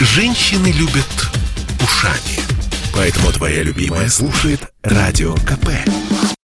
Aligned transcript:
Женщины 0.00 0.68
любят 0.68 1.06
ушами. 1.82 2.38
Поэтому 2.94 3.32
твоя 3.32 3.64
любимая 3.64 4.08
слушает 4.08 4.60
Радио 4.84 5.34
КП. 5.34 5.70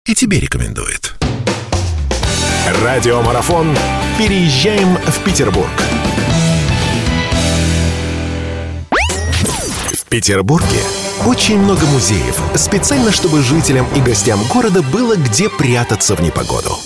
И 0.06 0.14
тебе 0.16 0.40
рекомендует. 0.40 1.14
Радиомарафон 2.82 3.76
«Переезжаем 4.18 4.96
в 4.96 5.24
Петербург». 5.24 5.70
В 8.90 10.04
Петербурге 10.08 10.80
очень 11.24 11.58
много 11.58 11.86
музеев, 11.86 12.36
специально 12.56 13.12
чтобы 13.12 13.40
жителям 13.40 13.86
и 13.94 14.00
гостям 14.00 14.42
города 14.52 14.82
было 14.82 15.14
где 15.14 15.48
прятаться 15.48 16.16
в 16.16 16.20
непогоду. 16.20 16.76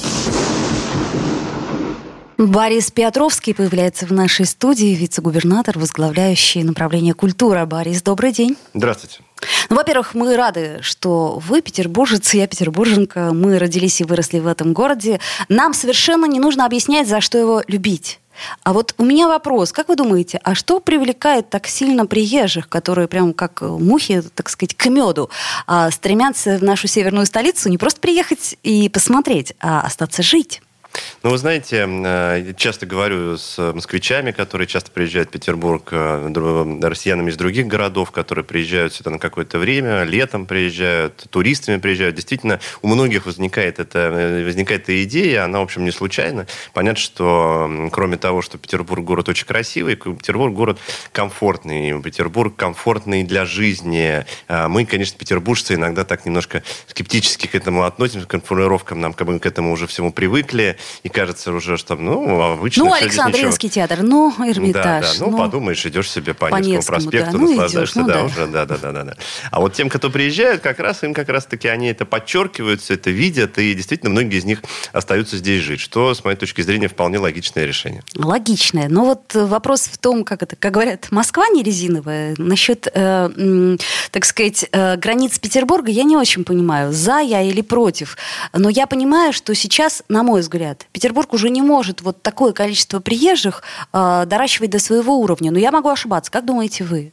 Борис 2.39 2.93
Петровский 2.93 3.53
появляется 3.53 4.07
в 4.07 4.13
нашей 4.13 4.47
студии, 4.47 4.95
вице-губернатор, 4.95 5.77
возглавляющий 5.77 6.63
направление 6.63 7.13
культура. 7.13 7.67
Борис, 7.67 8.01
добрый 8.01 8.31
день. 8.31 8.57
Здравствуйте. 8.75 9.23
Ну, 9.69 9.75
во-первых, 9.75 10.15
мы 10.15 10.37
рады, 10.37 10.79
что 10.81 11.43
вы 11.45 11.63
петербуржец, 11.63 12.33
я 12.35 12.47
петербурженка, 12.47 13.33
мы 13.33 13.59
родились 13.59 14.01
и 14.01 14.05
выросли 14.05 14.39
в 14.39 14.47
этом 14.47 14.73
городе. 14.73 15.19
Нам 15.49 15.75
совершенно 15.75 16.27
не 16.27 16.39
нужно 16.39 16.65
объяснять, 16.65 17.09
за 17.09 17.21
что 17.21 17.39
его 17.39 17.65
любить. 17.67 18.21
А 18.63 18.73
вот 18.73 18.95
у 18.99 19.05
меня 19.05 19.27
вопрос. 19.27 19.73
Как 19.73 19.89
вы 19.89 19.97
думаете, 19.97 20.39
а 20.45 20.55
что 20.55 20.79
привлекает 20.79 21.51
так 21.51 21.67
сильно 21.67 22.07
приезжих, 22.07 22.69
которые 22.69 23.09
прям 23.09 23.33
как 23.33 23.63
мухи, 23.63 24.23
так 24.37 24.49
сказать, 24.49 24.77
к 24.77 24.87
меду, 24.87 25.29
а 25.67 25.91
стремятся 25.91 26.57
в 26.57 26.63
нашу 26.63 26.87
северную 26.87 27.27
столицу 27.27 27.69
не 27.69 27.79
просто 27.79 28.01
приехать 28.01 28.57
и 28.63 28.89
посмотреть, 28.89 29.55
а 29.59 29.81
остаться 29.81 30.23
жить? 30.23 30.63
Ну, 31.25 31.31
вы 31.31 31.39
знаете, 31.39 31.85
э, 31.89 32.53
часто 32.57 32.87
говорю 32.87 33.37
с 33.37 33.59
москвичами, 33.73 34.31
которые 34.31 34.69
часто 34.69 34.93
приезжают 34.93 35.31
в 35.31 35.33
Петербург, 35.33 35.89
э, 35.91 36.79
россиянами 36.83 37.31
из 37.31 37.37
других 37.37 37.67
городов, 37.67 38.13
которые 38.13 38.45
приезжают 38.45 38.95
сюда 38.95 39.11
на 39.11 39.19
какое-то 39.19 39.59
время, 39.59 40.05
летом 40.05 40.47
приезжают, 40.47 41.27
туристами 41.31 41.79
приезжают. 41.79 42.15
Действительно, 42.15 42.61
у 42.83 42.89
многих 42.89 43.27
возникает 43.27 43.81
эта, 43.81 43.99
э, 43.99 44.45
возникает 44.45 44.85
эта 44.85 45.03
идея, 45.03 45.45
она, 45.45 45.59
в 45.59 45.63
общем, 45.63 45.85
не 45.85 45.91
случайна. 45.91 46.47
Понятно, 46.73 47.01
что 47.01 47.89
кроме 47.91 48.17
того, 48.17 48.41
что 48.41 48.57
Петербург 48.57 49.05
город 49.05 49.29
очень 49.29 49.47
красивый, 49.47 49.97
Петербург 49.97 50.55
город 50.55 50.79
комфортный, 51.11 52.01
Петербург 52.01 52.55
комфортный 52.55 53.25
для 53.25 53.45
жизни. 53.45 54.25
Мы, 54.49 54.87
конечно, 54.87 55.19
петербуржцы 55.19 55.75
иногда 55.75 56.05
так 56.05 56.25
немножко 56.27 56.63
скептически 56.87 57.49
к 57.49 57.55
этому 57.55 57.83
относимся, 57.83 58.27
к 58.27 58.41
формулировкам, 58.45 59.01
нам 59.01 59.13
как 59.13 59.27
бы 59.27 59.39
к 59.39 59.47
этому 59.47 59.73
уже 59.73 59.87
всему 59.87 60.13
привыкли 60.13 60.77
и 61.03 61.09
кажется 61.09 61.53
уже, 61.53 61.77
что 61.77 61.97
ну, 61.97 62.41
обычно 62.41 62.85
Ну, 62.85 62.93
Александринский 62.93 63.69
театр, 63.69 64.01
ну, 64.03 64.33
Эрмитаж. 64.39 65.05
Да, 65.05 65.13
да, 65.13 65.25
ну, 65.25 65.31
ну, 65.31 65.39
подумаешь, 65.39 65.85
идешь 65.87 66.11
себе 66.11 66.35
по, 66.35 66.49
по 66.49 66.57
Невскому 66.57 66.99
проспекту, 66.99 67.33
да. 67.33 67.39
ну, 67.39 67.49
наслаждаешься, 67.49 68.01
идешь, 68.01 68.07
ну, 68.07 68.07
да, 68.07 68.15
да, 68.15 68.25
уже, 68.25 68.47
да, 68.47 68.67
да, 68.67 68.77
да, 68.79 68.93
да, 68.93 69.05
да. 69.05 69.17
А 69.51 69.61
вот 69.61 69.75
тем, 69.75 69.89
кто 69.89 70.11
приезжает, 70.11 70.61
как 70.61 70.79
раз 70.79 71.03
им 71.03 71.15
как 71.15 71.29
раз-таки 71.29 71.69
они 71.69 71.89
это 71.89 72.05
подчеркивают, 72.05 72.81
все 72.81 72.95
это 72.95 73.11
видят, 73.11 73.59
и 73.59 73.75
действительно 73.75 74.11
многие 74.11 74.39
из 74.39 74.45
них 74.45 74.63
остаются 74.93 75.37
здесь 75.37 75.63
жить, 75.63 75.81
что, 75.81 76.15
с 76.15 76.25
моей 76.25 76.37
точки 76.37 76.61
зрения, 76.63 76.89
вполне 76.89 77.19
логичное 77.19 77.65
решение. 77.65 78.03
Логичное. 78.15 78.89
Но 78.89 79.05
вот 79.05 79.35
вопрос 79.35 79.83
в 79.83 79.99
том, 79.99 80.25
как 80.25 80.43
это, 80.43 80.57
как 80.57 80.73
говорят, 80.73 81.09
Москва 81.11 81.49
не 81.49 81.63
резиновая. 81.63 82.35
Насчет, 82.39 82.89
э, 82.93 83.77
так 84.11 84.25
сказать, 84.25 84.67
э, 84.71 84.97
границ 84.97 85.39
Петербурга 85.39 85.91
я 85.91 86.05
не 86.05 86.17
очень 86.17 86.45
понимаю, 86.45 86.93
за 86.93 87.21
я 87.21 87.43
или 87.43 87.63
против. 87.63 88.17
Но 88.53 88.69
я 88.69 88.87
понимаю, 88.87 89.33
что 89.33 89.55
сейчас, 89.55 90.03
на 90.09 90.23
мой 90.23 90.41
взгляд, 90.41 90.68
Петербург 90.93 91.33
уже 91.33 91.51
не 91.51 91.63
может 91.63 92.03
вот 92.03 92.23
такое 92.23 92.53
количество 92.53 93.01
приезжих 93.01 93.63
э, 93.93 94.25
доращивать 94.27 94.71
до 94.71 94.79
своего 94.79 95.19
уровня. 95.19 95.51
Но 95.51 95.59
я 95.59 95.71
могу 95.71 95.89
ошибаться. 95.89 96.31
Как 96.31 96.45
думаете 96.45 96.85
вы? 96.85 97.13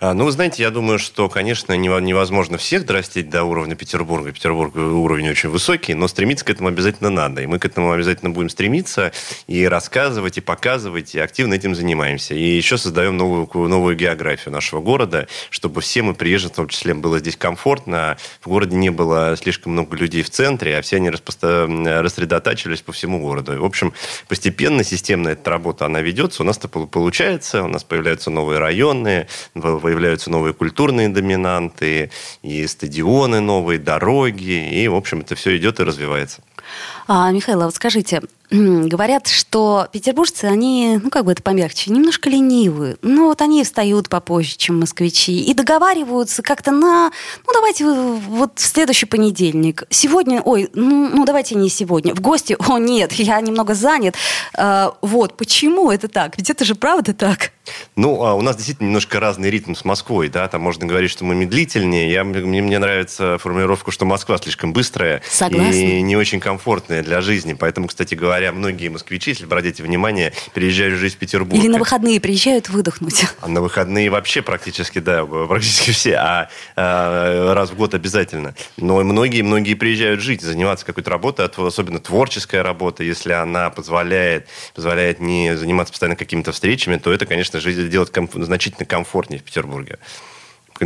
А, 0.00 0.12
ну, 0.12 0.24
вы 0.24 0.32
знаете, 0.32 0.62
я 0.62 0.70
думаю, 0.70 0.98
что, 0.98 1.28
конечно, 1.28 1.72
невозможно 1.74 2.58
всех 2.58 2.84
дорастить 2.84 3.30
до 3.30 3.44
уровня 3.44 3.76
Петербурга. 3.76 4.32
Петербург 4.32 4.74
уровень 4.74 5.30
очень 5.30 5.48
высокий, 5.48 5.94
но 5.94 6.08
стремиться 6.08 6.44
к 6.44 6.50
этому 6.50 6.68
обязательно 6.68 7.10
надо. 7.10 7.42
И 7.42 7.46
мы 7.46 7.58
к 7.58 7.64
этому 7.64 7.92
обязательно 7.92 8.30
будем 8.30 8.50
стремиться 8.50 9.12
и 9.46 9.66
рассказывать, 9.66 10.38
и 10.38 10.40
показывать, 10.40 11.14
и 11.14 11.20
активно 11.20 11.54
этим 11.54 11.74
занимаемся. 11.74 12.34
И 12.34 12.42
еще 12.42 12.76
создаем 12.76 13.16
новую, 13.16 13.48
новую 13.68 13.96
географию 13.96 14.52
нашего 14.52 14.80
города, 14.80 15.28
чтобы 15.50 15.80
всем 15.80 16.10
и 16.10 16.14
приезжим, 16.14 16.50
в 16.50 16.54
том 16.54 16.68
числе, 16.68 16.94
было 16.94 17.18
здесь 17.18 17.36
комфортно. 17.36 18.16
В 18.40 18.48
городе 18.48 18.76
не 18.76 18.90
было 18.90 19.36
слишком 19.36 19.72
много 19.72 19.96
людей 19.96 20.22
в 20.22 20.30
центре, 20.30 20.78
а 20.78 20.82
все 20.82 20.96
они 20.96 21.10
распосто... 21.10 21.66
рассредотачивались 22.02 22.82
по 22.82 22.92
всему 22.92 23.20
городу. 23.20 23.54
И, 23.54 23.56
в 23.56 23.64
общем, 23.64 23.92
постепенно, 24.28 24.82
системно 24.84 25.30
эта 25.30 25.50
работа, 25.50 25.86
она 25.86 26.00
ведется. 26.00 26.42
У 26.42 26.46
нас 26.46 26.58
это 26.58 26.68
получается, 26.68 27.62
у 27.62 27.68
нас 27.68 27.84
появляются 27.84 28.30
новые 28.30 28.58
районы, 28.58 29.28
появляются 29.84 30.30
новые 30.30 30.54
культурные 30.54 31.10
доминанты, 31.10 32.10
и 32.42 32.66
стадионы 32.66 33.40
новые, 33.40 33.78
дороги, 33.78 34.82
и, 34.82 34.88
в 34.88 34.94
общем, 34.94 35.20
это 35.20 35.34
все 35.34 35.58
идет 35.58 35.78
и 35.78 35.84
развивается. 35.84 36.40
А, 37.06 37.30
Михаил, 37.30 37.62
а 37.62 37.66
вот 37.66 37.74
скажите, 37.74 38.22
говорят, 38.50 39.26
что 39.26 39.88
петербуржцы, 39.90 40.44
они, 40.44 41.00
ну 41.02 41.10
как 41.10 41.24
бы 41.24 41.32
это 41.32 41.42
помягче, 41.42 41.90
немножко 41.90 42.30
ленивые. 42.30 42.96
Ну 43.02 43.26
вот 43.26 43.40
они 43.42 43.64
встают 43.64 44.08
попозже, 44.08 44.56
чем 44.56 44.80
москвичи, 44.80 45.40
и 45.40 45.54
договариваются 45.54 46.42
как-то 46.42 46.70
на, 46.70 47.10
ну 47.46 47.52
давайте 47.52 47.86
вот 47.86 48.58
в 48.58 48.64
следующий 48.64 49.06
понедельник. 49.06 49.84
Сегодня, 49.90 50.40
ой, 50.42 50.68
ну, 50.74 51.08
ну 51.08 51.24
давайте 51.24 51.54
не 51.54 51.68
сегодня. 51.68 52.14
В 52.14 52.20
гости, 52.20 52.56
о 52.68 52.78
нет, 52.78 53.12
я 53.14 53.40
немного 53.40 53.74
занят. 53.74 54.14
А, 54.56 54.94
вот, 55.00 55.36
почему 55.36 55.90
это 55.90 56.08
так? 56.08 56.36
Ведь 56.36 56.50
это 56.50 56.64
же 56.64 56.74
правда 56.74 57.14
так. 57.14 57.52
Ну, 57.96 58.22
а 58.24 58.34
у 58.34 58.42
нас 58.42 58.56
действительно 58.56 58.88
немножко 58.88 59.20
разный 59.20 59.50
ритм 59.50 59.74
с 59.74 59.84
Москвой, 59.84 60.28
да, 60.28 60.46
там 60.48 60.60
можно 60.60 60.86
говорить, 60.86 61.10
что 61.10 61.24
мы 61.24 61.34
медлительнее. 61.34 62.12
Я, 62.12 62.24
мне, 62.24 62.60
мне 62.60 62.78
нравится 62.78 63.38
формулировка, 63.38 63.90
что 63.90 64.04
Москва 64.04 64.36
слишком 64.36 64.72
быстрая 64.72 65.22
Согласна. 65.30 65.72
и 65.72 66.02
не 66.02 66.16
очень 66.16 66.40
комфортная 66.54 67.02
для 67.02 67.20
жизни. 67.20 67.54
Поэтому, 67.54 67.88
кстати 67.88 68.14
говоря, 68.14 68.52
многие 68.52 68.88
москвичи, 68.88 69.32
если 69.32 69.44
обратите 69.44 69.82
внимание, 69.82 70.32
переезжают 70.54 70.94
жить 70.94 71.14
в 71.14 71.16
Петербург. 71.16 71.60
Или 71.60 71.68
на 71.68 71.78
выходные 71.78 72.20
приезжают 72.20 72.68
выдохнуть. 72.68 73.24
А 73.40 73.48
на 73.48 73.60
выходные 73.60 74.08
вообще 74.08 74.40
практически, 74.40 75.00
да, 75.00 75.26
практически 75.26 75.90
все, 75.90 76.14
а, 76.14 76.48
а 76.76 77.54
раз 77.54 77.70
в 77.70 77.76
год 77.76 77.94
обязательно. 77.94 78.54
Но 78.76 79.02
многие-многие 79.02 79.74
приезжают 79.74 80.20
жить, 80.20 80.42
заниматься 80.42 80.86
какой-то 80.86 81.10
работой, 81.10 81.46
особенно 81.46 81.98
творческая 81.98 82.62
работа, 82.62 83.02
если 83.02 83.32
она 83.32 83.70
позволяет, 83.70 84.46
позволяет 84.74 85.18
не 85.18 85.56
заниматься 85.56 85.92
постоянно 85.92 86.14
какими-то 86.14 86.52
встречами, 86.52 86.98
то 86.98 87.12
это, 87.12 87.26
конечно, 87.26 87.58
жизнь 87.58 87.88
делать 87.88 88.12
комф- 88.12 88.44
значительно 88.44 88.86
комфортнее 88.86 89.40
в 89.40 89.42
Петербурге. 89.42 89.98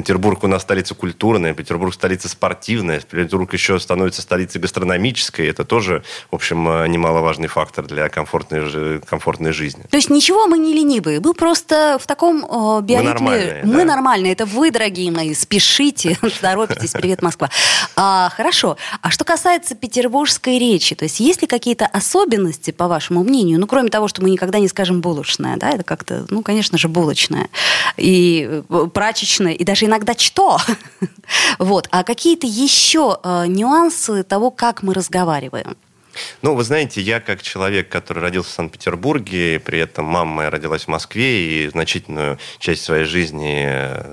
Петербург 0.03 0.45
у 0.45 0.47
нас 0.47 0.63
столица 0.63 0.95
культурная, 0.95 1.55
Петербург 1.55 1.95
столица 1.95 2.29
спортивная, 2.29 3.01
Петербург 3.01 3.53
еще 3.53 3.79
становится 3.81 4.23
столицей 4.23 4.61
гастрономической. 4.61 5.49
Это 5.49 5.65
тоже, 5.65 6.03
в 6.31 6.35
общем, 6.35 6.69
э, 6.69 6.89
немаловажный 6.89 7.49
фактор 7.49 7.87
для 7.87 8.09
комфортной, 8.09 9.01
комфортной 9.01 9.53
жизни. 9.53 9.85
То 9.91 9.97
есть 9.97 10.11
ничего 10.11 10.47
мы 10.47 10.59
не 10.59 10.75
ленивые, 10.75 11.21
мы 11.21 11.35
просто 11.35 11.99
в 12.01 12.07
таком 12.07 12.45
э, 12.45 12.83
биоритме... 12.83 13.09
Мы 13.09 13.15
нормальные. 13.15 13.63
Мы 13.65 13.79
да. 13.79 13.85
нормальные, 13.85 14.33
это 14.33 14.45
вы, 14.45 14.71
дорогие 14.71 15.11
мои, 15.11 15.35
спешите, 15.35 16.19
торопитесь, 16.41 16.93
привет, 16.93 17.23
Москва. 17.23 17.49
А, 17.97 18.31
хорошо, 18.37 18.77
а 19.01 19.11
что 19.11 19.25
касается 19.25 19.75
петербургской 19.75 20.59
речи, 20.59 20.95
то 20.95 21.05
есть 21.05 21.21
есть 21.21 21.43
ли 21.43 21.49
какие-то 21.49 21.87
особенности, 21.87 22.71
по 22.71 22.89
вашему 22.89 23.25
мнению, 23.25 23.59
ну, 23.59 23.67
кроме 23.67 23.89
того, 23.89 24.09
что 24.09 24.23
мы 24.23 24.31
никогда 24.31 24.59
не 24.59 24.69
скажем 24.69 25.01
булочная, 25.01 25.57
да, 25.57 25.71
это 25.71 25.83
как-то, 25.83 26.27
ну, 26.29 26.43
конечно 26.43 26.77
же, 26.77 26.89
булочная, 26.89 27.49
и 27.97 28.63
э, 28.69 28.87
прачечная, 28.93 29.53
и 29.53 29.65
даже 29.65 29.79
даже 29.79 29.88
иногда 29.89 30.15
что. 30.15 30.59
вот. 31.59 31.89
А 31.91 32.05
какие-то 32.05 32.47
еще 32.47 33.19
э, 33.23 33.47
нюансы 33.47 34.23
того, 34.23 34.51
как 34.51 34.83
мы 34.83 34.95
разговариваем? 34.95 35.77
Ну, 36.43 36.55
вы 36.55 36.65
знаете, 36.65 37.01
я 37.01 37.21
как 37.21 37.43
человек, 37.43 37.89
который 37.89 38.21
родился 38.21 38.51
в 38.51 38.55
Санкт-Петербурге, 38.55 39.61
при 39.61 39.79
этом 39.79 40.05
мама 40.05 40.33
моя 40.33 40.51
родилась 40.51 40.85
в 40.85 40.89
Москве, 40.89 41.65
и 41.65 41.69
значительную 41.69 42.39
часть 42.59 42.85
своей 42.85 43.05
жизни 43.05 43.69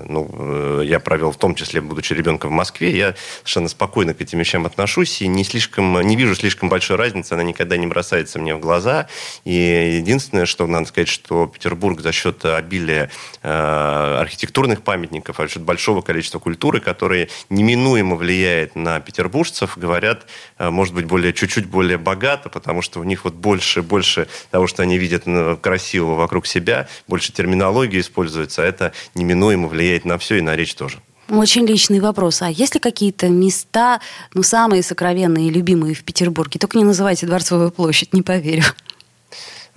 ну, 0.08 0.28
э, 0.32 0.82
я 0.84 1.00
провел, 1.00 1.32
в 1.32 1.36
том 1.36 1.54
числе, 1.54 1.80
будучи 1.80 2.12
ребенком 2.12 2.50
в 2.50 2.54
Москве, 2.54 2.96
я 2.96 3.14
совершенно 3.38 3.68
спокойно 3.68 4.14
к 4.14 4.20
этим 4.20 4.38
вещам 4.38 4.66
отношусь 4.66 5.22
и 5.22 5.28
не, 5.28 5.44
слишком, 5.44 6.00
не 6.00 6.16
вижу 6.16 6.34
слишком 6.34 6.68
большой 6.68 6.96
разницы, 6.96 7.32
она 7.32 7.42
никогда 7.42 7.76
не 7.76 7.86
бросается 7.86 8.38
мне 8.38 8.54
в 8.54 8.60
глаза. 8.60 9.08
И 9.44 9.98
единственное, 9.98 10.46
что 10.46 10.66
надо 10.66 10.86
сказать, 10.86 11.08
что 11.08 11.46
Петербург 11.46 12.00
за 12.00 12.12
счет 12.12 12.44
обилия 12.44 13.10
э, 13.42 14.18
архитектурных 14.20 14.82
памятников, 14.82 15.36
за 15.36 15.48
счет 15.48 15.62
большого 15.62 16.02
количества 16.02 16.38
культуры, 16.38 16.80
которые 16.80 17.28
неминуемо 17.50 18.16
влияет 18.16 18.76
на 18.76 19.00
петербуржцев, 19.00 19.76
говорят, 19.78 20.26
э, 20.58 20.70
может 20.70 20.94
быть, 20.94 21.06
более, 21.06 21.32
чуть-чуть 21.32 21.66
более 21.66 21.95
более 21.96 21.98
богато, 21.98 22.48
потому 22.48 22.82
что 22.82 23.00
у 23.00 23.04
них 23.04 23.24
вот 23.24 23.34
больше, 23.34 23.82
больше 23.82 24.26
того, 24.50 24.66
что 24.66 24.82
они 24.82 24.98
видят 24.98 25.26
ну, 25.26 25.56
красивого 25.56 26.14
вокруг 26.14 26.46
себя, 26.46 26.86
больше 27.08 27.32
терминологии 27.32 28.00
используется, 28.00 28.62
а 28.62 28.66
это 28.66 28.92
неминуемо 29.14 29.68
влияет 29.68 30.04
на 30.04 30.16
все 30.18 30.36
и 30.36 30.40
на 30.40 30.56
речь 30.56 30.74
тоже. 30.74 30.98
Очень 31.28 31.66
личный 31.66 32.00
вопрос. 32.00 32.42
А 32.42 32.48
есть 32.48 32.74
ли 32.74 32.80
какие-то 32.80 33.28
места, 33.28 34.00
ну, 34.34 34.42
самые 34.42 34.82
сокровенные 34.82 35.48
и 35.48 35.50
любимые 35.50 35.94
в 35.94 36.04
Петербурге? 36.04 36.60
Только 36.60 36.78
не 36.78 36.84
называйте 36.84 37.26
Дворцовую 37.26 37.70
площадь, 37.70 38.12
не 38.12 38.22
поверю. 38.22 38.62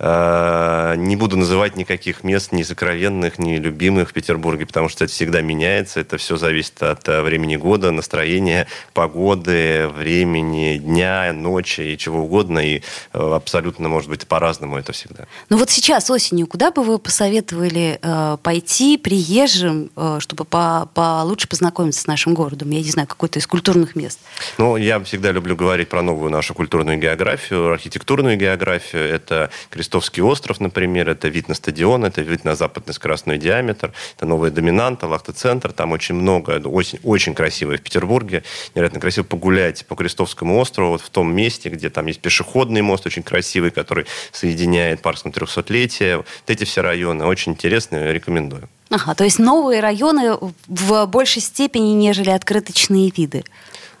Э, 0.02 0.94
не 0.96 1.14
буду 1.14 1.36
называть 1.36 1.76
никаких 1.76 2.24
мест 2.24 2.52
ни 2.52 2.62
сокровенных, 2.62 3.38
ни 3.38 3.56
любимых 3.56 4.10
в 4.10 4.12
Петербурге, 4.14 4.64
потому 4.64 4.88
что 4.88 5.04
это 5.04 5.12
всегда 5.12 5.42
меняется. 5.42 6.00
Это 6.00 6.16
все 6.16 6.36
зависит 6.36 6.82
от 6.82 7.06
э, 7.06 7.20
времени 7.20 7.56
года, 7.56 7.90
настроения, 7.90 8.66
погоды, 8.94 9.88
времени, 9.88 10.78
дня, 10.78 11.32
ночи 11.34 11.82
и 11.82 11.98
чего 11.98 12.24
угодно. 12.24 12.60
И 12.60 12.78
э, 13.12 13.18
абсолютно, 13.18 13.88
может 13.88 14.08
быть, 14.08 14.26
по-разному 14.26 14.78
это 14.78 14.92
всегда. 14.92 15.26
Ну 15.50 15.58
вот 15.58 15.68
сейчас 15.68 16.08
осенью, 16.08 16.46
куда 16.46 16.70
бы 16.70 16.82
вы 16.82 16.98
посоветовали 16.98 17.98
э, 18.00 18.36
пойти 18.42 18.96
приезжим, 18.96 19.90
э, 19.96 20.16
чтобы 20.20 20.46
по 20.46 20.88
получше 20.94 21.46
познакомиться 21.46 22.00
с 22.00 22.06
нашим 22.06 22.32
городом? 22.32 22.70
Я 22.70 22.80
не 22.80 22.90
знаю, 22.90 23.06
какой-то 23.06 23.38
из 23.38 23.46
культурных 23.46 23.96
мест. 23.96 24.18
Ну, 24.56 24.78
я 24.78 24.98
всегда 25.00 25.30
люблю 25.30 25.56
говорить 25.56 25.90
про 25.90 26.00
новую 26.00 26.30
нашу 26.30 26.54
культурную 26.54 26.98
географию, 26.98 27.70
архитектурную 27.70 28.38
географию. 28.38 29.02
Это 29.02 29.50
Крестовский 29.90 30.22
остров, 30.22 30.60
например, 30.60 31.08
это 31.10 31.26
вид 31.26 31.48
на 31.48 31.54
стадион, 31.54 32.04
это 32.04 32.22
вид 32.22 32.44
на 32.44 32.54
западный 32.54 32.94
скоростной 32.94 33.38
диаметр, 33.38 33.92
это 34.16 34.24
новая 34.24 34.52
доминанта, 34.52 35.08
лахта-центр, 35.08 35.72
там 35.72 35.90
очень 35.90 36.14
много, 36.14 36.60
очень, 36.64 37.00
очень 37.02 37.34
красиво 37.34 37.76
в 37.76 37.82
Петербурге, 37.82 38.44
невероятно 38.76 39.00
красиво 39.00 39.24
погулять 39.24 39.84
по 39.86 39.96
Крестовскому 39.96 40.60
острову, 40.60 40.92
вот 40.92 41.00
в 41.00 41.10
том 41.10 41.34
месте, 41.34 41.70
где 41.70 41.90
там 41.90 42.06
есть 42.06 42.20
пешеходный 42.20 42.82
мост 42.82 43.04
очень 43.04 43.24
красивый, 43.24 43.72
который 43.72 44.06
соединяет 44.30 45.02
парком 45.02 45.32
300-летие. 45.32 46.18
Вот 46.18 46.26
эти 46.46 46.62
все 46.62 46.82
районы 46.82 47.24
очень 47.24 47.52
интересные, 47.52 48.12
рекомендую. 48.12 48.68
Ага, 48.90 49.16
то 49.16 49.24
есть 49.24 49.40
новые 49.40 49.80
районы 49.80 50.38
в 50.68 51.06
большей 51.06 51.42
степени, 51.42 51.94
нежели 51.94 52.30
открыточные 52.30 53.10
виды. 53.10 53.42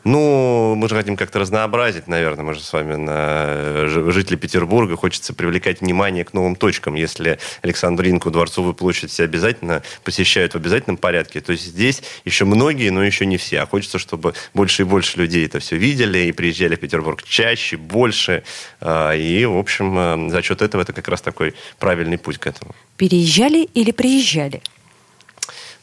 Ну, 0.04 0.74
мы 0.76 0.88
же 0.88 0.94
хотим 0.94 1.16
как-то 1.16 1.38
разнообразить, 1.40 2.08
наверное. 2.08 2.44
Мы 2.44 2.54
же 2.54 2.60
с 2.60 2.72
вами 2.72 2.94
на 2.94 3.86
жители 4.10 4.36
Петербурга. 4.36 4.96
Хочется 4.96 5.34
привлекать 5.34 5.80
внимание 5.80 6.24
к 6.24 6.32
новым 6.32 6.56
точкам. 6.56 6.94
Если 6.94 7.38
Александринку, 7.62 8.30
Дворцовую 8.30 8.74
площадь 8.74 9.10
все 9.10 9.24
обязательно 9.24 9.82
посещают 10.04 10.54
в 10.54 10.56
обязательном 10.56 10.96
порядке, 10.96 11.40
то 11.40 11.54
здесь 11.54 12.02
еще 12.24 12.44
многие, 12.44 12.90
но 12.90 13.02
еще 13.02 13.26
не 13.26 13.36
все. 13.36 13.60
А 13.60 13.66
хочется, 13.66 13.98
чтобы 13.98 14.34
больше 14.54 14.82
и 14.82 14.84
больше 14.84 15.18
людей 15.18 15.46
это 15.46 15.58
все 15.58 15.76
видели 15.76 16.18
и 16.18 16.32
приезжали 16.32 16.76
в 16.76 16.80
Петербург 16.80 17.22
чаще, 17.22 17.76
больше. 17.76 18.42
А, 18.80 19.12
и, 19.12 19.44
в 19.44 19.58
общем, 19.58 19.98
э, 19.98 20.30
за 20.30 20.42
счет 20.42 20.62
этого 20.62 20.82
это 20.82 20.92
как 20.92 21.08
раз 21.08 21.20
такой 21.20 21.54
правильный 21.78 22.18
путь 22.18 22.38
к 22.38 22.46
этому. 22.46 22.74
Переезжали 22.96 23.68
или 23.74 23.90
приезжали? 23.90 24.62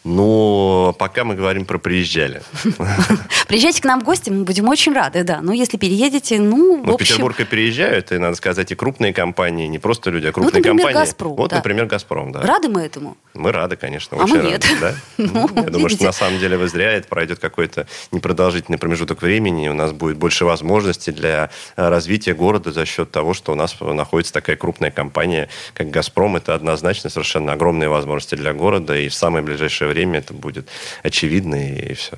Но 0.07 0.95
пока 0.97 1.25
мы 1.25 1.35
говорим 1.35 1.65
про 1.65 1.77
приезжали. 1.79 2.41
Приезжайте 3.49 3.81
к 3.81 3.85
нам 3.85 3.99
в 3.99 4.03
гости, 4.05 4.29
мы 4.29 4.45
будем 4.45 4.69
очень 4.69 4.93
рады, 4.93 5.23
да. 5.23 5.41
Но 5.41 5.51
если 5.51 5.75
переедете, 5.75 6.39
ну, 6.39 6.81
в 6.81 6.91
общем... 6.91 7.15
Петербург 7.15 7.39
и 7.41 7.43
переезжают, 7.43 8.13
и, 8.13 8.17
надо 8.17 8.37
сказать, 8.37 8.71
и 8.71 8.75
крупные 8.75 9.13
компании, 9.13 9.67
не 9.67 9.79
просто 9.79 10.09
люди, 10.09 10.27
а 10.27 10.31
крупные 10.31 10.53
ну, 10.53 10.57
например, 10.59 10.77
компании. 10.77 11.05
Газпром, 11.05 11.35
вот, 11.35 11.49
да. 11.49 11.57
например, 11.57 11.85
«Газпром», 11.87 12.31
да. 12.31 12.41
Рады 12.41 12.69
мы 12.69 12.81
этому? 12.83 13.17
Мы 13.33 13.51
рады, 13.51 13.75
конечно, 13.75 14.17
а 14.17 14.23
очень 14.23 14.35
мы 14.35 14.41
рады. 14.43 14.49
нет. 14.49 14.65
Да? 14.79 14.95
ну, 15.17 15.49
Я 15.55 15.63
думаю, 15.63 15.89
что 15.89 16.05
на 16.05 16.13
самом 16.13 16.39
деле 16.39 16.57
вы 16.57 16.69
зря, 16.69 16.93
это 16.93 17.07
пройдет 17.09 17.39
какой-то 17.39 17.85
непродолжительный 18.13 18.77
промежуток 18.77 19.21
времени, 19.21 19.67
у 19.67 19.73
нас 19.73 19.91
будет 19.91 20.15
больше 20.15 20.45
возможностей 20.45 21.11
для 21.11 21.49
э, 21.75 21.89
развития 21.89 22.33
города 22.33 22.71
за 22.71 22.85
счет 22.85 23.11
того, 23.11 23.33
что 23.33 23.51
у 23.51 23.55
нас 23.55 23.75
находится 23.81 24.31
такая 24.31 24.55
крупная 24.55 24.91
компания, 24.91 25.49
как 25.73 25.89
«Газпром». 25.89 26.37
Это 26.37 26.55
однозначно 26.55 27.09
совершенно 27.09 27.51
огромные 27.51 27.89
возможности 27.89 28.35
для 28.35 28.53
города, 28.53 28.97
и 28.97 29.09
в 29.09 29.13
самое 29.13 29.43
ближайшее 29.43 29.89
время 29.89 29.96
это 30.05 30.33
будет 30.33 30.67
очевидно, 31.03 31.55
и 31.55 31.93
все. 31.93 32.17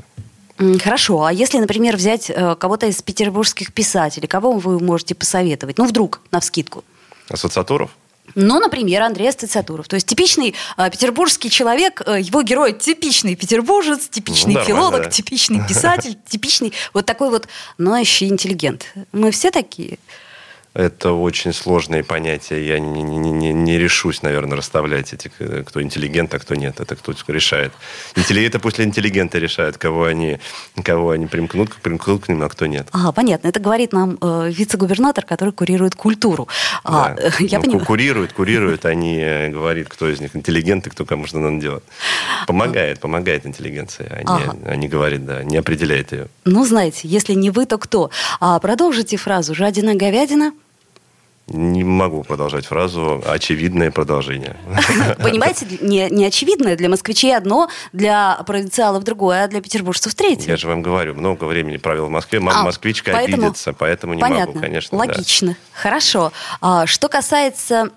Хорошо. 0.83 1.23
А 1.23 1.31
если, 1.31 1.57
например, 1.57 1.95
взять 1.95 2.29
э, 2.29 2.55
кого-то 2.55 2.85
из 2.87 3.01
петербургских 3.01 3.73
писателей, 3.73 4.27
кого 4.27 4.53
вы 4.53 4.79
можете 4.79 5.15
посоветовать? 5.15 5.77
Ну, 5.77 5.85
вдруг, 5.85 6.19
на 6.31 6.41
вскидку. 6.41 6.83
Ассоциаторов? 7.29 7.91
Ну, 8.35 8.59
например, 8.59 9.03
Андрей 9.03 9.29
Астацатуров. 9.29 9.87
То 9.87 9.95
есть 9.95 10.07
типичный 10.07 10.53
э, 10.77 10.89
петербургский 10.89 11.49
человек, 11.49 12.01
э, 12.05 12.19
его 12.19 12.41
герой 12.41 12.73
типичный 12.73 13.35
петербуржец, 13.35 14.09
типичный 14.09 14.55
ну, 14.55 14.63
филолог, 14.63 15.03
да. 15.03 15.09
типичный 15.09 15.61
писатель, 15.67 16.17
типичный 16.27 16.73
вот 16.93 17.05
такой 17.05 17.29
вот 17.29 17.47
ноющий 17.77 18.27
интеллигент. 18.27 18.93
Мы 19.11 19.31
все 19.31 19.51
такие? 19.51 19.97
Это 20.73 21.13
очень 21.13 21.51
сложные 21.51 22.03
понятия. 22.03 22.65
Я 22.65 22.79
не, 22.79 23.01
не, 23.01 23.17
не, 23.17 23.53
не 23.53 23.77
решусь, 23.77 24.21
наверное, 24.21 24.57
расставлять 24.57 25.13
эти, 25.13 25.29
кто 25.65 25.81
интеллигент, 25.81 26.33
а 26.33 26.39
кто 26.39 26.55
нет. 26.55 26.79
Это 26.79 26.95
кто 26.95 27.13
решает. 27.27 27.73
Это 28.15 28.59
после 28.59 28.85
интеллигента 28.85 29.39
решают, 29.39 29.77
кого 29.77 30.05
они, 30.05 30.39
кого 30.83 31.11
они 31.11 31.25
примкнут, 31.25 31.73
примкнут 31.75 32.25
к 32.25 32.29
ним, 32.29 32.43
а 32.43 32.49
кто 32.49 32.67
нет. 32.67 32.87
А, 32.91 33.11
понятно. 33.11 33.47
Это 33.47 33.59
говорит 33.59 33.93
нам 33.93 34.17
э, 34.21 34.51
вице-губернатор, 34.51 35.25
который 35.25 35.53
курирует 35.53 35.95
культуру. 35.95 36.47
А, 36.83 37.15
да. 37.15 37.31
я 37.39 37.57
ну, 37.57 37.63
понимаю. 37.63 37.85
Курирует, 37.85 38.33
курирует, 38.33 38.85
а 38.85 38.93
не 38.93 39.19
э, 39.19 39.49
говорит, 39.49 39.89
кто 39.89 40.07
из 40.07 40.19
них 40.19 40.35
интеллигент 40.35 40.85
и 40.85 40.89
кто 40.91 41.03
кому 41.03 41.25
что 41.25 41.39
надо 41.39 41.59
делать. 41.59 41.83
Помогает, 42.45 42.99
помогает 42.99 43.45
интеллигенции, 43.45 44.05
а, 44.09 44.21
ага. 44.25 44.55
не, 44.55 44.67
а 44.67 44.75
не 44.75 44.87
говорит, 44.87 45.25
да, 45.25 45.43
не 45.43 45.57
определяет 45.57 46.11
ее. 46.11 46.27
Ну, 46.45 46.63
знаете, 46.63 47.07
если 47.07 47.33
не 47.33 47.49
вы, 47.49 47.65
то 47.65 47.79
кто? 47.79 48.11
А, 48.39 48.59
продолжите 48.59 49.17
фразу 49.17 49.55
«жадина-говядина» 49.55 50.53
Не 51.49 51.83
могу 51.83 52.23
продолжать 52.23 52.65
фразу. 52.65 53.23
Очевидное 53.25 53.91
продолжение. 53.91 54.55
Понимаете, 55.17 55.65
не, 55.81 56.09
не 56.09 56.25
очевидное. 56.25 56.75
Для 56.75 56.89
москвичей 56.89 57.35
одно, 57.35 57.69
для 57.93 58.35
провинциалов 58.45 59.03
другое, 59.03 59.43
а 59.43 59.47
для 59.47 59.61
петербуржцев 59.61 60.13
третье. 60.15 60.51
Я 60.51 60.57
же 60.57 60.67
вам 60.67 60.81
говорю, 60.81 61.15
много 61.15 61.45
времени 61.45 61.77
провел 61.77 62.07
в 62.07 62.09
Москве. 62.09 62.39
А, 62.39 62.63
москвичка 62.63 63.11
поэтому, 63.11 63.43
обидится, 63.43 63.73
поэтому 63.73 64.13
не 64.13 64.21
понятно, 64.21 64.53
могу, 64.53 64.59
конечно. 64.59 64.97
Логично. 64.97 65.49
Да. 65.49 65.55
Хорошо. 65.73 66.31
А, 66.61 66.85
что 66.85 67.07
касается 67.07 67.89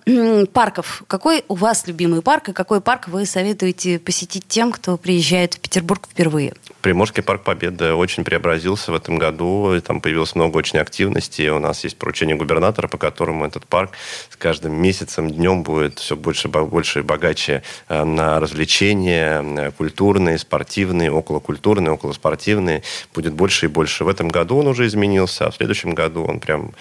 парков, 0.53 1.03
какой 1.07 1.45
у 1.49 1.55
вас 1.55 1.87
любимый 1.87 2.23
парк 2.23 2.51
и 2.51 2.53
какой 2.53 2.81
парк 2.81 3.09
вы 3.09 3.27
советуете 3.27 3.99
посетить 3.99 4.47
тем, 4.49 4.73
кто 4.73 4.97
приезжает 4.97 5.55
в 5.55 5.61
Петербург 5.61 6.09
впервые? 6.11 6.55
Приморский 6.83 7.23
парк 7.23 7.43
Победы 7.45 7.95
очень 7.95 8.25
преобразился 8.25 8.91
в 8.91 8.97
этом 8.97 9.17
году. 9.17 9.81
Там 9.87 10.01
появилось 10.01 10.35
много 10.35 10.57
очень 10.57 10.81
активности. 10.81 11.49
У 11.49 11.61
нас 11.61 11.85
есть 11.85 11.97
поручение 11.97 12.35
губернатора, 12.35 12.89
по 12.89 12.99
которому 12.99 13.47
этот 13.47 13.67
парк 13.67 13.93
с 14.29 14.37
каждым 14.37 14.75
месяцем, 14.75 15.31
днем 15.31 15.63
будет 15.63 16.01
все 16.01 16.17
больше, 16.17 16.49
больше 16.49 16.99
и 16.99 17.03
богаче 17.03 17.63
э, 17.89 18.03
на 18.03 18.41
развлечения 18.41 19.43
э, 19.43 19.71
культурные, 19.71 20.39
спортивные, 20.39 21.13
околокультурные, 21.13 21.93
околоспортивные. 21.93 22.83
Будет 23.15 23.33
больше 23.33 23.67
и 23.67 23.69
больше. 23.69 24.05
В 24.05 24.09
этом 24.09 24.29
году 24.29 24.57
он 24.59 24.67
уже 24.67 24.87
изменился, 24.89 25.47
а 25.47 25.51
в 25.53 25.55
следующем 25.55 25.95
году 25.95 26.25
он 26.25 26.41
прям 26.41 26.73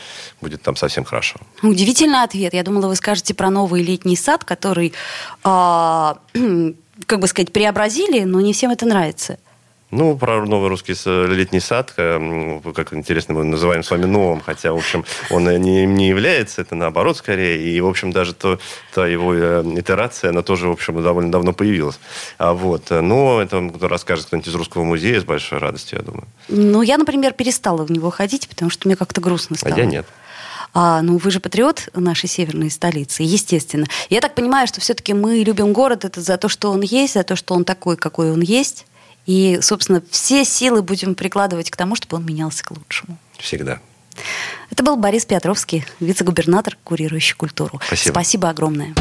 будет 0.41 0.63
там 0.63 0.75
совсем 0.75 1.03
хорошо. 1.03 1.39
Удивительный 1.61 2.23
ответ. 2.23 2.55
Я 2.55 2.63
думала, 2.63 2.87
вы 2.87 2.95
скажете 2.95 3.35
про 3.35 3.51
новый 3.51 3.83
летний 3.83 4.15
сад, 4.15 4.45
который, 4.45 4.93
э, 5.43 5.43
как 7.05 7.19
бы 7.19 7.27
сказать, 7.27 7.53
преобразили, 7.53 8.23
но 8.23 8.41
не 8.41 8.53
всем 8.53 8.71
это 8.71 8.87
нравится. 8.87 9.37
Ну, 9.91 10.17
про 10.17 10.45
новый 10.45 10.69
русский 10.69 10.95
летний 11.05 11.59
сад, 11.59 11.93
э, 11.97 12.59
как 12.73 12.93
интересно, 12.93 13.33
мы 13.33 13.43
называем 13.43 13.83
с 13.83 13.91
вами 13.91 14.05
новым, 14.05 14.39
хотя, 14.39 14.71
в 14.71 14.77
общем, 14.77 15.03
он 15.29 15.43
не, 15.61 15.85
не 15.85 16.07
является, 16.07 16.61
это 16.61 16.75
наоборот 16.75 17.17
скорее. 17.17 17.61
И, 17.61 17.79
в 17.81 17.87
общем, 17.87 18.11
даже 18.11 18.33
то, 18.33 18.59
та 18.93 19.05
его 19.05 19.33
э, 19.33 19.63
итерация, 19.75 20.29
она 20.29 20.41
тоже, 20.41 20.69
в 20.69 20.71
общем, 20.71 21.03
довольно 21.03 21.31
давно 21.31 21.51
появилась. 21.51 21.99
А 22.37 22.53
вот, 22.53 22.89
но 22.89 23.41
это 23.41 23.69
расскажет 23.81 24.27
кто-нибудь 24.27 24.47
из 24.47 24.55
русского 24.55 24.83
музея 24.85 25.19
с 25.19 25.25
большой 25.25 25.59
радостью, 25.59 25.99
я 25.99 26.05
думаю. 26.05 26.27
Ну, 26.47 26.81
я, 26.81 26.97
например, 26.97 27.33
перестала 27.33 27.83
в 27.83 27.91
него 27.91 28.09
ходить, 28.11 28.47
потому 28.47 28.71
что 28.71 28.87
мне 28.87 28.95
как-то 28.95 29.19
грустно 29.19 29.57
стало. 29.57 29.75
А 29.75 29.77
я 29.77 29.85
нет. 29.85 30.05
А, 30.73 31.01
ну, 31.01 31.17
вы 31.17 31.31
же 31.31 31.39
патриот 31.39 31.89
нашей 31.93 32.29
северной 32.29 32.71
столицы, 32.71 33.23
естественно. 33.23 33.85
Я 34.09 34.21
так 34.21 34.35
понимаю, 34.35 34.67
что 34.67 34.79
все-таки 34.79 35.13
мы 35.13 35.39
любим 35.39 35.73
город 35.73 36.05
это 36.05 36.21
за 36.21 36.37
то, 36.37 36.47
что 36.47 36.71
он 36.71 36.81
есть, 36.81 37.15
за 37.15 37.23
то, 37.23 37.35
что 37.35 37.55
он 37.55 37.65
такой, 37.65 37.97
какой 37.97 38.31
он 38.31 38.41
есть. 38.41 38.85
И, 39.25 39.59
собственно, 39.61 40.01
все 40.09 40.43
силы 40.45 40.81
будем 40.81 41.15
прикладывать 41.15 41.69
к 41.69 41.75
тому, 41.75 41.95
чтобы 41.95 42.17
он 42.17 42.25
менялся 42.25 42.63
к 42.63 42.71
лучшему. 42.71 43.17
Всегда. 43.37 43.79
Это 44.69 44.83
был 44.83 44.95
Борис 44.97 45.25
Петровский, 45.25 45.85
вице-губернатор, 45.99 46.77
курирующий 46.83 47.35
культуру. 47.35 47.79
Спасибо. 47.85 48.13
Спасибо 48.13 48.49
огромное. 48.49 48.93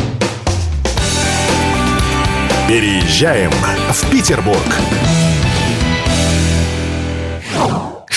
Переезжаем 2.68 3.50
в 3.50 4.10
Петербург. 4.10 4.66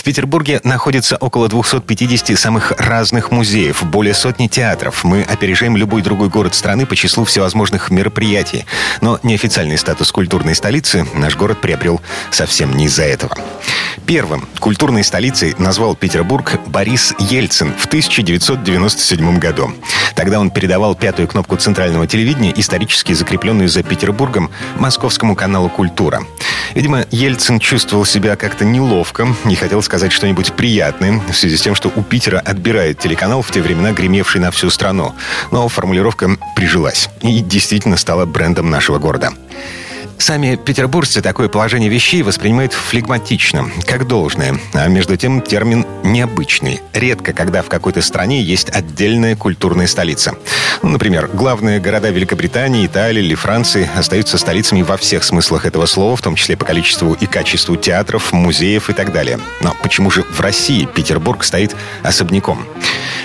В 0.04 0.06
Петербурге 0.06 0.60
находится 0.66 1.16
около 1.16 1.48
250 1.48 2.38
самых 2.38 2.74
разных 2.78 3.32
музеев, 3.32 3.86
более 3.86 4.14
сотни 4.14 4.48
театров. 4.50 5.06
Мы 5.06 5.22
опережаем 5.22 5.78
любой 5.78 6.02
другой 6.02 6.28
город 6.28 6.56
страны 6.56 6.86
по 6.86 6.94
числу 6.94 7.24
всевозможных 7.24 7.90
мероприятий. 7.90 8.66
Но 9.00 9.18
неофициальный 9.24 9.78
статус 9.78 10.12
культурной 10.12 10.56
столицы 10.56 11.08
наш 11.14 11.38
город 11.38 11.62
приобрел 11.62 12.02
совсем 12.32 12.76
не 12.76 12.88
из-за 12.88 13.04
этого. 13.04 13.38
Первым 14.06 14.46
культурной 14.60 15.06
столицей 15.06 15.56
назвал 15.58 15.96
Петербург 15.96 16.60
Борис 16.68 17.14
Ельцин 17.20 17.74
в 17.74 17.86
1997 17.86 19.40
году. 19.40 19.72
Тогда 20.16 20.42
он 20.42 20.52
передавал 20.52 20.96
пятую 20.96 21.30
кнопку 21.30 21.56
центрального 21.56 22.08
телевидения, 22.08 22.54
исторически 22.58 23.14
закрепленную 23.14 23.70
за 23.70 23.84
Петербургом, 23.84 24.52
московскому 24.76 25.36
каналу 25.36 25.70
«Культура». 25.70 26.24
Видимо, 26.76 27.06
Ельцин 27.12 27.60
чувствовал 27.60 28.04
себя 28.04 28.36
как-то 28.36 28.66
неловко, 28.66 29.28
не 29.44 29.56
хотел 29.56 29.82
сказать 29.94 30.12
что-нибудь 30.12 30.54
приятное 30.54 31.20
в 31.20 31.36
связи 31.36 31.56
с 31.56 31.62
тем, 31.62 31.76
что 31.76 31.92
у 31.96 32.02
Питера 32.02 32.40
отбирает 32.40 32.98
телеканал 32.98 33.44
в 33.44 33.52
те 33.52 33.62
времена, 33.62 33.92
гремевший 33.92 34.42
на 34.42 34.50
всю 34.50 34.72
страну. 34.72 35.14
Но 35.52 35.68
формулировка 35.68 36.36
прижилась 36.56 37.12
и 37.22 37.42
действительно 37.42 37.96
стала 37.96 38.26
брендом 38.26 38.72
нашего 38.72 38.98
города. 38.98 39.34
Сами 40.18 40.56
петербуржцы 40.56 41.22
такое 41.22 41.50
положение 41.50 41.90
вещей 41.90 42.22
воспринимают 42.24 42.74
флегматично, 42.74 43.70
как 43.86 44.08
должное. 44.08 44.58
А 44.74 44.88
между 44.88 45.18
тем 45.18 45.42
термин 45.42 45.86
необычный. 46.04 46.82
Редко, 46.94 47.34
когда 47.34 47.62
в 47.62 47.68
какой-то 47.70 48.02
стране 48.02 48.42
есть 48.42 48.70
отдельная 48.70 49.36
культурная 49.36 49.88
столица. 49.88 50.36
Ну, 50.82 50.90
например, 50.90 51.30
главные 51.34 51.80
города 51.80 52.10
Великобритании, 52.10 52.86
Италии 52.86 53.24
или 53.24 53.36
Франции 53.36 53.90
остаются 53.96 54.38
столицами 54.38 54.82
во 54.82 54.98
всех 54.98 55.24
смыслах 55.24 55.66
этого 55.66 55.86
слова, 55.86 56.16
в 56.16 56.22
том 56.22 56.36
числе 56.36 56.56
по 56.56 56.66
количеству 56.66 57.14
и 57.14 57.26
качеству 57.26 57.76
театров, 57.76 58.32
музеев 58.32 58.90
и 58.90 58.94
так 58.94 59.12
далее. 59.12 59.40
Но 59.62 59.76
почему 59.82 60.10
же 60.12 60.24
в 60.24 60.40
России 60.40 60.86
Петербург 60.86 61.44
стоит 61.44 61.76
особняком? 62.02 62.66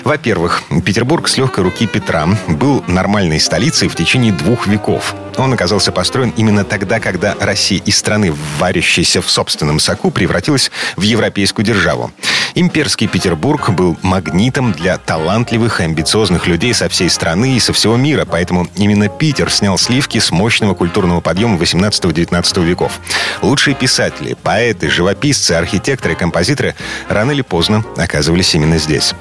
Во-первых, 0.05 0.63
Петербург 0.85 1.29
с 1.29 1.37
легкой 1.37 1.65
руки 1.65 1.87
Петра 1.87 2.27
был 2.47 2.83
нормальной 2.87 3.41
столицей 3.41 3.89
в 3.89 3.95
течение 3.95 4.33
двух 4.33 4.67
веков. 4.67 5.15
Он 5.37 5.53
оказался 5.53 5.93
построен 5.93 6.33
именно 6.37 6.65
тогда, 6.89 7.01
когда 7.01 7.37
Россия 7.39 7.83
из 7.85 7.99
страны, 7.99 8.35
варящейся 8.59 9.21
в 9.21 9.31
собственном 9.31 9.79
соку, 9.79 10.11
превратилась 10.11 10.71
в 10.97 11.03
европейскую 11.03 11.65
державу. 11.67 12.11
Имперский 12.55 13.07
Петербург 13.09 13.69
был 13.71 13.99
магнитом 14.03 14.73
для 14.73 14.97
талантливых 14.97 15.81
и 15.81 15.85
амбициозных 15.85 16.47
людей 16.47 16.73
со 16.73 16.89
всей 16.89 17.11
страны 17.11 17.57
и 17.57 17.61
со 17.61 17.75
всего 17.75 17.97
мира, 17.97 18.25
поэтому 18.25 18.67
именно 18.77 19.09
Питер 19.11 19.51
снял 19.51 19.77
сливки 19.77 20.19
с 20.19 20.31
мощного 20.31 20.75
культурного 20.75 21.21
подъема 21.21 21.59
18-19 21.59 22.65
веков. 22.65 23.01
Лучшие 23.43 23.75
писатели, 23.77 24.35
поэты, 24.43 24.89
живописцы, 24.89 25.53
архитекторы, 25.53 26.15
композиторы 26.15 26.75
рано 27.11 27.33
или 27.33 27.43
поздно 27.43 27.85
оказывались 27.99 28.55
именно 28.55 28.79
здесь. 28.79 29.15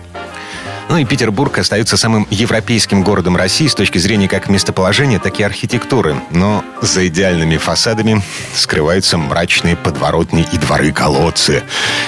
Ну 0.89 0.97
и 0.97 1.05
Петербург 1.05 1.57
остается 1.57 1.97
самым 1.97 2.25
европейским 2.29 3.03
городом 3.03 3.35
России 3.35 3.67
с 3.67 3.75
точки 3.75 3.97
зрения 3.97 4.29
как 4.29 4.47
местоположения, 4.47 5.19
так 5.19 5.39
и 5.39 5.43
архитектуры. 5.43 6.15
Но 6.31 6.63
за 6.81 7.07
идеальными 7.07 7.57
фасадами 7.57 8.21
скрываются 8.55 9.17
мрачные 9.17 9.75
подворотни 9.75 10.47
и 10.51 10.57
дворы-колодцы. 10.57 11.63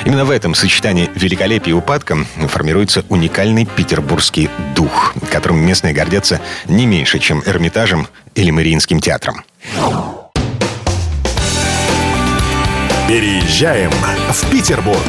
Именно 0.05 0.25
в 0.25 0.31
этом 0.31 0.55
сочетании 0.55 1.09
великолепия 1.13 1.74
и 1.74 1.77
упадка 1.77 2.17
формируется 2.48 3.03
уникальный 3.09 3.65
петербургский 3.65 4.50
дух, 4.75 5.13
которым 5.29 5.59
местные 5.59 5.93
гордятся 5.93 6.39
не 6.65 6.86
меньше, 6.86 7.19
чем 7.19 7.43
Эрмитажем 7.45 8.07
или 8.36 8.50
Мариинским 8.50 9.01
театром. 9.01 9.43
Переезжаем 13.07 13.91
в 13.91 14.51
Петербург. 14.51 15.05